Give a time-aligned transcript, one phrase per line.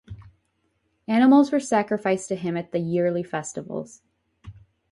[1.07, 4.01] Animals were sacrificed to him at the yearly festivals.